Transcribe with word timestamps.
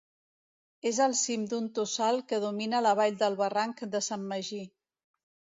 És 0.91 1.01
al 1.05 1.13
cim 1.19 1.43
d'un 1.51 1.67
tossal 1.79 2.19
que 2.31 2.41
domina 2.45 2.81
la 2.87 2.97
vall 3.01 3.21
del 3.23 3.39
barranc 3.45 3.87
de 3.97 4.03
Sant 4.11 4.29
Magí. 4.33 4.63